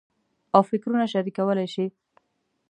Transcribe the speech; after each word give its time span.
او 0.55 0.61
فکرونه 0.69 1.05
شریکولای 1.13 1.67
شي. 1.73 1.85